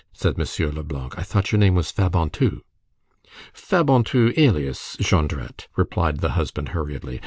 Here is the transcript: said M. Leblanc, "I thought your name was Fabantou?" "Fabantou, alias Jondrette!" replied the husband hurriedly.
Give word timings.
said 0.13 0.33
M. 0.39 0.71
Leblanc, 0.71 1.15
"I 1.15 1.21
thought 1.21 1.51
your 1.51 1.59
name 1.59 1.75
was 1.75 1.91
Fabantou?" 1.91 2.61
"Fabantou, 3.53 4.33
alias 4.35 4.97
Jondrette!" 4.99 5.67
replied 5.75 6.21
the 6.21 6.31
husband 6.31 6.69
hurriedly. 6.69 7.19